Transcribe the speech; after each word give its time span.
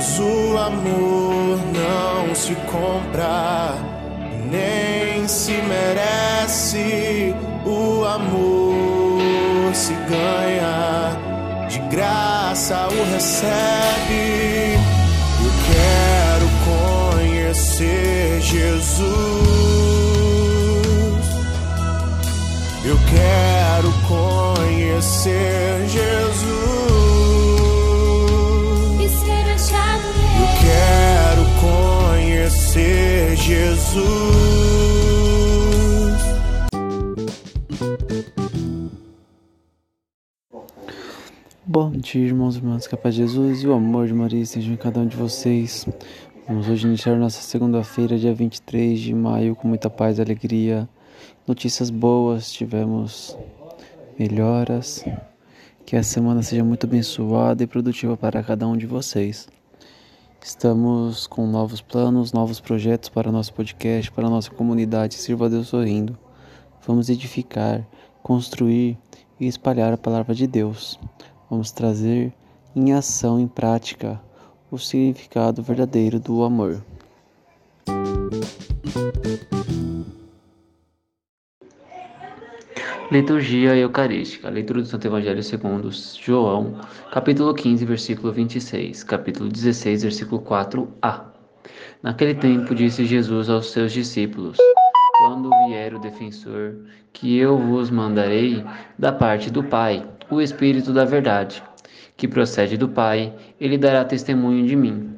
Pois 0.00 0.18
o 0.18 0.56
amor 0.56 1.58
não 1.74 2.34
se 2.34 2.54
compra, 2.72 3.74
nem 4.50 5.28
se 5.28 5.52
merece. 5.52 7.34
O 7.66 8.06
amor 8.06 9.74
se 9.74 9.92
ganha, 9.92 11.14
de 11.68 11.80
graça 11.94 12.88
o 12.88 13.12
recebe. 13.12 14.78
Eu 15.44 15.52
quero 15.68 16.48
conhecer 17.12 18.40
Jesus. 18.40 19.04
Eu 22.86 22.98
quero 23.10 23.92
conhecer 24.08 25.59
Jesus. 33.90 34.20
Bom 41.66 41.90
dia, 41.90 42.24
irmãos 42.24 42.54
e 42.54 42.58
irmãs, 42.58 42.86
que 42.86 42.94
a 42.94 42.98
paz 42.98 43.14
de 43.16 43.22
Jesus 43.22 43.62
e 43.62 43.66
o 43.66 43.72
amor 43.72 44.06
de 44.06 44.14
Maria 44.14 44.42
estejam 44.42 44.74
em 44.74 44.76
cada 44.76 45.00
um 45.00 45.06
de 45.06 45.16
vocês. 45.16 45.86
Vamos 46.46 46.68
hoje 46.68 46.86
iniciar 46.86 47.16
nossa 47.16 47.42
segunda-feira, 47.42 48.16
dia 48.16 48.32
23 48.32 48.98
de 48.98 49.14
maio, 49.14 49.56
com 49.56 49.66
muita 49.66 49.90
paz 49.90 50.18
e 50.18 50.22
alegria. 50.22 50.88
Notícias 51.46 51.90
boas, 51.90 52.52
tivemos 52.52 53.36
melhoras. 54.16 55.04
Que 55.84 55.96
a 55.96 56.02
semana 56.04 56.42
seja 56.42 56.62
muito 56.62 56.86
abençoada 56.86 57.64
e 57.64 57.66
produtiva 57.66 58.16
para 58.16 58.40
cada 58.42 58.68
um 58.68 58.76
de 58.76 58.86
vocês. 58.86 59.48
Estamos 60.42 61.26
com 61.26 61.46
novos 61.46 61.82
planos, 61.82 62.32
novos 62.32 62.60
projetos 62.60 63.10
para 63.10 63.30
nosso 63.30 63.52
podcast, 63.52 64.10
para 64.10 64.30
nossa 64.30 64.50
comunidade. 64.50 65.14
Sirva 65.14 65.46
a 65.46 65.48
Deus 65.48 65.68
sorrindo. 65.68 66.18
Vamos 66.86 67.10
edificar, 67.10 67.86
construir 68.22 68.98
e 69.38 69.46
espalhar 69.46 69.92
a 69.92 69.98
palavra 69.98 70.34
de 70.34 70.46
Deus. 70.46 70.98
Vamos 71.50 71.70
trazer 71.70 72.32
em 72.74 72.92
ação, 72.94 73.38
em 73.38 73.46
prática, 73.46 74.18
o 74.70 74.78
significado 74.78 75.62
verdadeiro 75.62 76.18
do 76.18 76.42
amor. 76.42 76.82
Liturgia 83.10 83.74
Eucarística. 83.74 84.48
Leitura 84.48 84.82
do 84.82 84.86
Santo 84.86 85.04
Evangelho 85.04 85.42
segundo 85.42 85.90
João, 85.90 86.76
capítulo 87.10 87.52
15, 87.52 87.84
versículo 87.84 88.32
26, 88.32 89.02
capítulo 89.02 89.48
16, 89.48 90.04
versículo 90.04 90.40
4a. 90.42 91.24
Naquele 92.04 92.34
tempo 92.34 92.72
disse 92.72 93.04
Jesus 93.04 93.50
aos 93.50 93.72
seus 93.72 93.92
discípulos: 93.92 94.58
Quando 95.18 95.50
vier 95.66 95.92
o 95.92 95.98
defensor, 95.98 96.76
que 97.12 97.36
eu 97.36 97.58
vos 97.58 97.90
mandarei 97.90 98.64
da 98.96 99.10
parte 99.10 99.50
do 99.50 99.64
Pai, 99.64 100.06
o 100.30 100.40
Espírito 100.40 100.92
da 100.92 101.04
verdade, 101.04 101.64
que 102.16 102.28
procede 102.28 102.76
do 102.76 102.88
Pai, 102.88 103.34
ele 103.60 103.76
dará 103.76 104.04
testemunho 104.04 104.64
de 104.64 104.76
mim. 104.76 105.16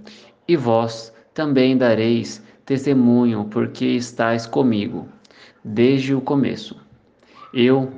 E 0.48 0.56
vós 0.56 1.12
também 1.34 1.76
dareis 1.76 2.42
testemunho, 2.64 3.44
porque 3.50 3.84
estáis 3.84 4.46
comigo 4.46 5.06
desde 5.62 6.14
o 6.14 6.22
começo. 6.22 6.80
Eu 7.54 7.92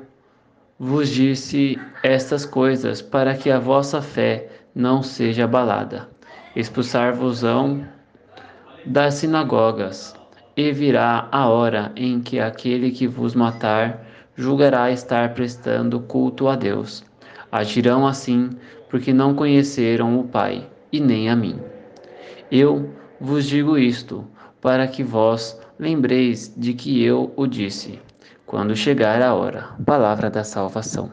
vos 0.77 1.07
disse 1.09 1.79
estas 2.03 2.45
coisas 2.45 3.01
para 3.01 3.35
que 3.35 3.49
a 3.49 3.57
vossa 3.57 4.01
fé 4.01 4.49
não 4.75 5.01
seja 5.01 5.45
abalada. 5.45 6.09
Expulsar-vos-ão 6.55 7.87
das 8.85 9.15
sinagogas, 9.15 10.13
e 10.57 10.71
virá 10.71 11.27
a 11.31 11.47
hora 11.47 11.91
em 11.95 12.19
que 12.19 12.39
aquele 12.39 12.91
que 12.91 13.07
vos 13.07 13.33
matar 13.33 14.05
julgará 14.35 14.91
estar 14.91 15.33
prestando 15.33 16.01
culto 16.01 16.47
a 16.49 16.55
Deus. 16.55 17.03
Agirão 17.51 18.05
assim, 18.05 18.49
porque 18.89 19.13
não 19.13 19.33
conheceram 19.33 20.19
o 20.19 20.25
Pai, 20.25 20.69
e 20.91 20.99
nem 20.99 21.29
a 21.29 21.35
mim. 21.35 21.59
Eu 22.51 22.93
vos 23.19 23.45
digo 23.45 23.77
isto, 23.77 24.25
para 24.61 24.87
que 24.87 25.03
vós 25.03 25.59
lembreis 25.79 26.53
de 26.55 26.73
que 26.73 27.03
eu 27.03 27.31
o 27.35 27.47
disse, 27.47 27.99
quando 28.55 28.73
chegar 28.73 29.21
a 29.21 29.33
hora. 29.33 29.65
Palavra 29.85 30.29
da 30.29 30.41
salvação. 30.41 31.11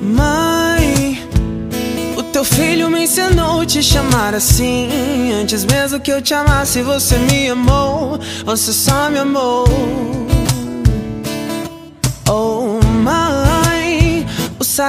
Mãe, 0.00 1.22
o 2.16 2.22
teu 2.22 2.42
filho 2.42 2.88
me 2.88 3.02
ensinou 3.02 3.60
a 3.60 3.66
te 3.66 3.82
chamar 3.82 4.34
assim. 4.34 5.30
Antes 5.38 5.66
mesmo 5.66 6.00
que 6.00 6.10
eu 6.10 6.22
te 6.22 6.32
amasse, 6.32 6.80
você 6.80 7.18
me 7.18 7.50
amou. 7.50 8.18
Você 8.46 8.72
só 8.72 9.10
me 9.10 9.18
amou. 9.18 10.09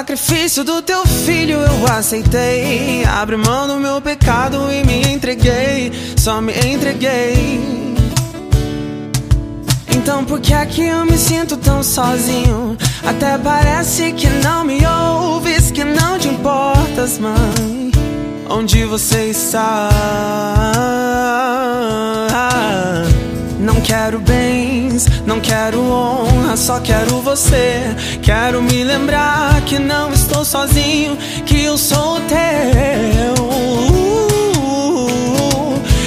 Sacrifício 0.02 0.64
do 0.64 0.82
teu 0.82 1.06
filho 1.06 1.58
eu 1.58 1.86
aceitei. 1.86 3.06
Abre 3.06 3.38
mão 3.38 3.68
do 3.68 3.76
meu 3.76 4.02
pecado 4.02 4.58
e 4.72 4.84
me 4.84 5.14
entreguei. 5.14 5.92
Só 6.18 6.42
me 6.42 6.54
entreguei. 6.54 7.86
Então 9.96 10.26
por 10.26 10.40
que 10.40 10.56
é 10.56 10.66
que 10.66 10.82
eu 10.82 11.06
me 11.06 11.16
sinto 11.20 11.56
tão 11.56 11.84
sozinho? 11.84 12.76
Até 13.06 13.38
parece 13.38 14.12
que 14.14 14.28
não 14.28 14.64
me 14.66 14.80
ouves, 14.84 15.70
que 15.70 15.84
não 15.84 16.18
te 16.18 16.30
importas, 16.30 17.20
mãe. 17.20 17.92
Onde 18.50 18.84
você 18.86 19.26
está? 19.26 19.90
Não 23.60 23.80
quero 23.82 24.20
não 25.26 25.40
quero 25.40 25.82
honra, 25.82 26.58
só 26.58 26.80
quero 26.80 27.22
você. 27.22 27.82
Quero 28.22 28.62
me 28.62 28.84
lembrar 28.84 29.62
que 29.62 29.80
não 29.80 30.12
estou 30.12 30.44
sozinho, 30.44 31.18
que 31.46 31.64
eu 31.64 31.78
sou 31.78 32.20
teu. 32.22 33.52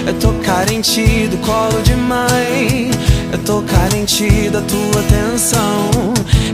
Eu 0.06 0.14
tô 0.20 0.32
carente 0.44 1.26
do 1.28 1.38
colo 1.38 1.80
de 1.82 1.94
mãe. 1.94 2.90
Eu 3.32 3.38
tô 3.38 3.62
carente 3.62 4.50
da 4.50 4.60
tua 4.60 5.00
atenção. 5.00 5.90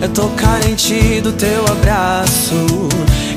Eu 0.00 0.08
tô 0.08 0.28
carente 0.30 1.20
do 1.20 1.32
teu 1.32 1.64
abraço. 1.66 2.54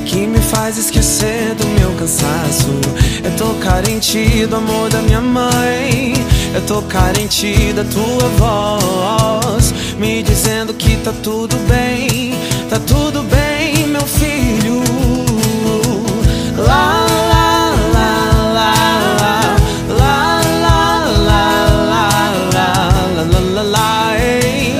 Que 0.05 0.27
me 0.27 0.39
faz 0.39 0.77
esquecer 0.77 1.55
do 1.55 1.65
meu 1.79 1.91
cansaço. 1.95 2.69
Eu 3.23 3.31
tô 3.37 3.53
carente 3.55 4.45
do 4.45 4.55
amor 4.55 4.89
da 4.89 5.01
minha 5.01 5.21
mãe. 5.21 6.13
Eu 6.63 6.67
tô 6.67 6.81
carente 6.83 7.73
da 7.73 7.83
tua 7.83 8.29
voz. 8.37 9.73
Me 9.99 10.23
dizendo 10.23 10.73
que 10.73 10.95
tá 10.97 11.11
tudo 11.21 11.57
bem. 11.67 12.31
Tá 12.69 12.79
tudo 12.79 13.21